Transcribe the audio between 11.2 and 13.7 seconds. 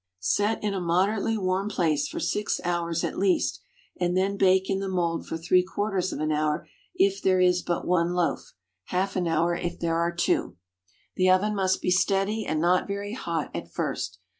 oven must be steady and not very hot